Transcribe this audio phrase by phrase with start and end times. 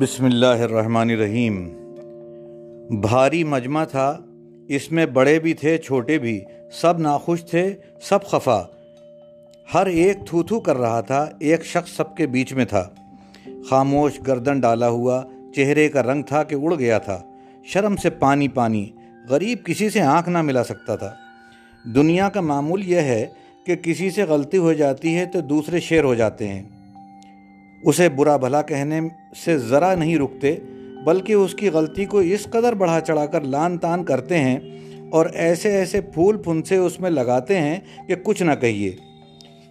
[0.00, 1.68] بسم اللہ الرحمن الرحیم۔
[3.00, 4.18] بھاری مجمع تھا،
[4.68, 6.40] اس میں بڑے بھی تھے، چھوٹے بھی۔
[6.72, 8.62] سب ناخوش تھے، سب خفا۔
[9.74, 12.88] ہر ایک تھو تھو کر رہا تھا، ایک شخص سب کے بیچ میں تھا۔
[13.70, 15.22] خاموش گردن ڈالا ہوا،
[15.56, 17.22] چہرے کا رنگ تھا کہ اڑ گیا تھا۔
[17.64, 18.90] شرم سے پانی پانی،
[19.28, 21.14] غریب کسی سے آنکھ نہ ملا سکتا تھا۔
[21.94, 23.26] دنیا کا معمول یہ ہے
[23.66, 26.77] کہ کسی سے غلطی ہو جاتی ہے تو دوسرے شیر ہو جاتے ہیں۔
[27.82, 29.00] اسے برا بھلا کہنے
[29.44, 30.56] سے ذرا نہیں رکتے،
[31.04, 34.58] بلکہ اس کی غلطی کو اس قدر بڑھا چڑھا کر لان تان کرتے ہیں
[35.10, 37.76] اور ایسے ایسے پھول پھنسے اس میں لگاتے ہیں
[38.08, 38.90] کہ کچھ نہ کہیے۔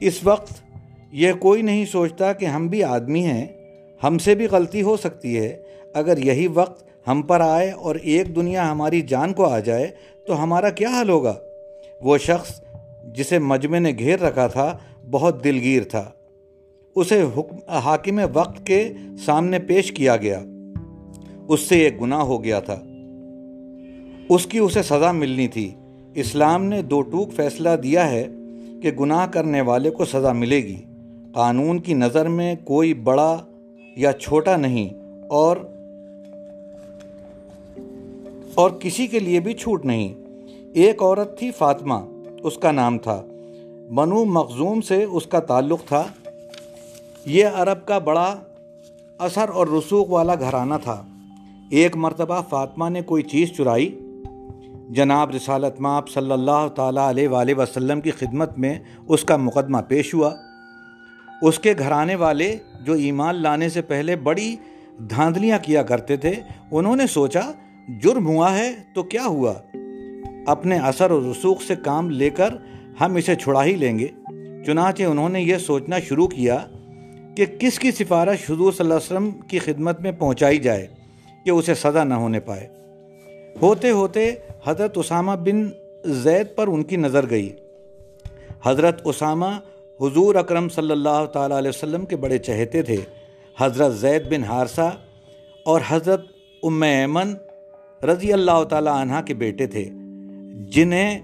[0.00, 0.52] اس وقت
[1.12, 3.46] یہ کوئی نہیں سوچتا کہ ہم بھی آدمی ہیں،
[4.04, 5.56] ہم سے بھی غلطی ہو سکتی ہے۔
[5.94, 9.88] اگر یہی وقت ہم پر آئے اور ایک دنیا ہماری جان کو آ جائے،
[10.26, 11.34] تو ہمارا کیا حل ہوگا؟
[12.00, 12.60] وہ شخص
[13.04, 14.78] جسے مجمع نے گھیر رکھا تھا،
[15.10, 16.10] بہت دلگیر تھا۔
[16.96, 18.92] اسے حکم حاکم وقت کے
[19.24, 20.42] سامنے پیش کیا گیا۔
[21.48, 22.82] اس سے ایک گناہ ہو گیا تھا۔
[24.28, 25.70] اس کی اسے سزا ملنی تھی۔
[26.14, 28.24] اسلام نے دو ٹوک فیصلہ دیا ہے
[28.82, 30.82] کہ گناہ کرنے والے کو سزا ملے گی۔
[31.32, 33.36] قانون کی نظر میں کوئی بڑا
[33.96, 34.88] یا چھوٹا نہیں،
[35.28, 35.56] اور
[38.54, 40.14] اور کسی کے لیے بھی چھوٹ نہیں۔
[40.72, 41.94] ایک عورت تھی فاطمہ،
[42.42, 43.22] اس کا نام تھا۔
[43.94, 46.04] بنو مخزوم سے اس کا تعلق تھا۔
[47.26, 48.40] یہ عرب کا بڑا
[49.18, 51.06] اثر اور رسوخ والا گھرانہ تھا۔
[51.70, 53.98] ایک مرتبہ فاطمہ نے کوئی چیز چرائی۔
[54.90, 59.78] جناب رسالت ماپ صلی اللہ تعالیٰ علیہ وآلہ وسلم کی خدمت میں اس کا مقدمہ
[59.88, 60.34] پیش ہوا۔
[61.42, 64.56] اس کے گھرانے والے جو ایمان لانے سے پہلے بڑی
[65.10, 66.32] دھاندلیاں کیا کرتے تھے،
[66.70, 67.52] انہوں نے سوچا،
[68.02, 69.54] جرم ہوا ہے تو کیا ہوا؟
[70.46, 72.48] اپنے اثر و رسوخ سے کام لے کر
[73.00, 74.08] ہم اسے چھڑا ہی لیں گے۔
[74.66, 76.66] چنانچہ انہوں نے یہ سوچنا شروع کیا
[77.36, 80.86] کہ کس کی سفارش حضور صلی اللہ علیہ وسلم کی خدمت میں پہنچائی جائے
[81.44, 82.68] کہ اسے سزا نہ ہونے پائے۔
[83.62, 84.34] ہوتے ہوتے
[84.66, 85.70] حضرت اسامہ بن
[86.04, 87.50] زید پر ان کی نظر گئی۔
[88.64, 89.46] حضرت اسامہ
[90.00, 92.96] حضور اکرم صلی اللہ تعالیٰ علیہ وسلم کے بڑے چہتے تھے۔
[93.58, 94.96] حضرت زید بن حارثہ
[95.64, 96.24] اور حضرت
[96.62, 97.34] ام ایمن
[98.04, 99.84] رضی اللہ تعالیٰ عنہ کے بیٹے تھے،
[100.70, 101.20] جنہیں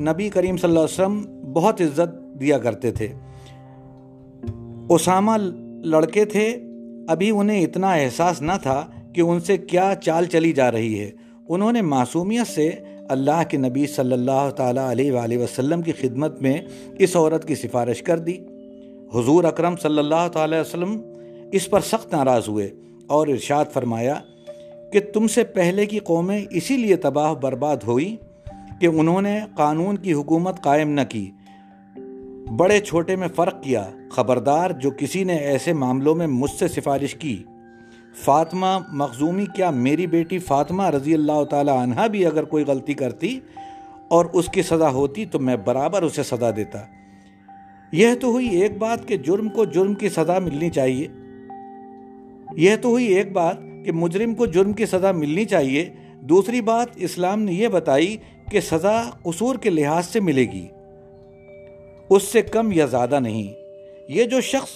[0.00, 3.08] نبی کریم صلی اللہ علیہ وسلم بہت عزت دیا کرتے تھے۔
[4.88, 5.32] اسامہ
[5.84, 6.58] لڑکے تھے،
[7.08, 11.10] ابھی انہیں اتنا احساس نہ تھا کہ ان سے کیا چال چلی جا رہی ہے۔
[11.48, 12.70] انہوں نے معصومیت سے
[13.08, 16.60] اللہ کے نبی صلی اللہ تعالیٰ علیہ وآلہ وسلم کی خدمت میں
[16.98, 18.36] اس عورت کی سفارش کر دی۔
[19.14, 21.00] حضور اکرم صلی اللہ تعالیٰ وسلم
[21.52, 22.70] اس پر سخت ناراض ہوئے
[23.06, 24.14] اور ارشاد فرمایا
[24.92, 28.16] کہ تم سے پہلے کی قومیں اسی لیے تباہ برباد ہوئی
[28.80, 31.30] کہ انہوں نے قانون کی حکومت قائم نہ کی۔
[32.56, 37.14] بڑے چھوٹے میں فرق کیا خبردار جو کسی نے ایسے معاملوں میں مجھ سے سفارش
[37.14, 37.44] کی۔
[38.24, 43.40] فاطمہ مخزومی کیا میری بیٹی فاطمہ رضی اللہ تعالی عنہ بھی اگر کوئی غلطی کرتی
[44.08, 46.78] اور اس کی سزا ہوتی تو میں برابر اسے سزا دیتا۔
[47.92, 51.08] یہ تو ہوئی ایک بات کہ جرم کو جرم کی سزا ملنی چاہیے۔
[52.56, 56.86] یہ تو ہوئی ایک بات کہ مجرم کو جرم کی سزا ملنی چاہیے۔ دوسری بات
[56.96, 58.16] اسلام نے یہ بتائی
[58.50, 60.66] کہ سزا قصور کے لحاظ سے ملے گی۔
[62.10, 63.54] اس سے کم یا زیادہ نہیں۔
[64.08, 64.70] یہ جو شخص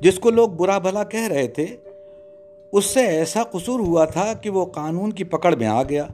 [0.00, 1.66] جس کو لوگ برا بھلا کہہ رہے تھے،
[2.72, 6.06] اس سے ایسا قصور ہوا تھا کہ وہ قانون کی پکڑ میں آ گیا۔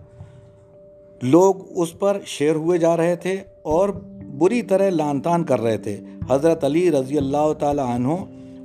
[1.22, 3.88] لوگ اس پر شیر ہوئے جا رہے تھے اور
[4.38, 6.00] بری طرح لان تان کر رہے تھے۔
[6.30, 8.08] حضرت علی رضی اللہ تعالی عنہ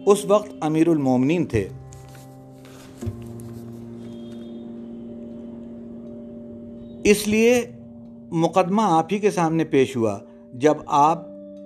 [0.05, 1.67] اس وقت امیر المومنین تھے۔
[7.03, 7.65] اس لیے
[8.31, 10.19] مقدمہ آپ ہی کے سامنے پیش ہوا۔
[10.57, 11.21] جب آپ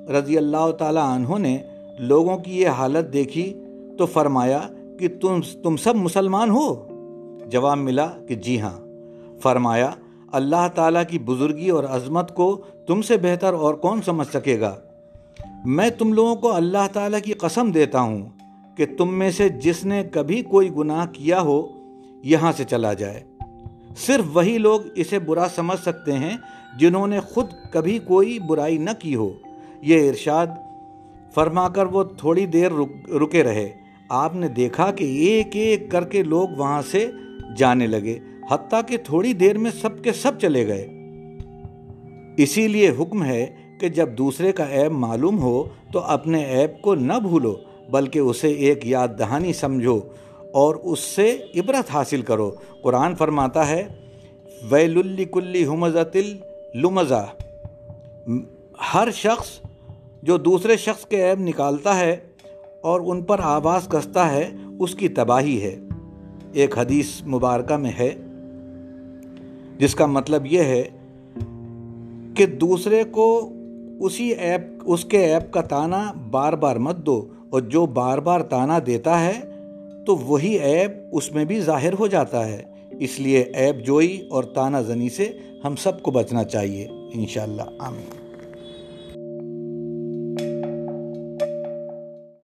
[0.10, 1.58] رضی اللہ تعالیٰ عنہ نے
[2.00, 3.54] لوگوں کی یہ حالت دیکھی
[3.98, 4.60] تو فرمایا
[5.00, 6.88] کہ تم تم سب مسلمان ہو؟
[7.50, 8.80] جواب ملا کہ جی ہاں۔
[9.40, 9.90] فرمایا،
[10.32, 14.76] اللہ تعالیٰ کی بزرگی اور عظمت کو تم سے بہتر اور کون سمجھ سکے گا؟
[15.66, 18.30] میں تم لوگوں کو اللہ تعالیٰ کی قسم دیتا ہوں
[18.78, 21.68] کہ تم میں سے جس نے کبھی کوئی گناہ کیا ہو،
[22.24, 23.24] یہاں سے چلا جائے۔
[23.98, 26.38] صرف وہی لوگ اسے برا سمجھ سکتے ہیں
[26.80, 29.30] جنہوں نے خود کبھی کوئی برائی نہ کی ہو۔
[29.82, 30.48] یہ ارشاد
[31.36, 32.72] فرما کر وہ تھوڑی دیر
[33.22, 33.70] رکے رہے۔
[34.10, 37.12] آپ نے دیکھا کہ ایک ایک کر کے لوگ وہاں سے
[37.58, 38.20] جانے لگے،
[38.52, 40.88] حتیٰ کہ تھوڑی دیر میں سب کے سب چلے گئے۔
[42.38, 43.46] اسی لیے حکم ہے
[43.80, 47.56] کہ جب دوسرے کا عیب معلوم ہو تو اپنے عیب کو نہ بھولو،
[47.92, 50.00] بلکہ اسے ایک یاد دہانی سمجھو۔
[50.54, 52.50] اور اس سے عبرت حاصل کرو۔
[52.82, 53.84] قرآن فرماتا ہے
[54.72, 56.36] ویل الکلی حمزتل
[56.76, 57.26] لمزہ
[58.94, 59.50] ہر شخص
[60.24, 62.16] جو دوسرے شخص کے عیب نکالتا ہے
[62.82, 64.50] اور ان پر آواز کستا ہے،
[64.80, 65.76] اس کی تباہی ہے۔
[66.54, 68.10] ایک حدیث مبارکہ میں ہے،
[69.78, 70.84] جس کا مطلب یہ ہے
[72.36, 73.28] کہ دوسرے کو
[74.00, 78.42] اسی ایپ اس کے ایپ کا تانا بار بار مت دو، اور جو بار بار
[78.50, 79.40] تانا دیتا ہے
[80.06, 82.64] تو وہی ایپ اس میں بھی ظاہر ہو جاتا ہے۔
[83.00, 85.32] اس لیے ایپ جوئی اور تانہ زنی سے
[85.66, 88.21] ہم سب کو بچنا چاہیے۔ انشاءاللہ، آمین۔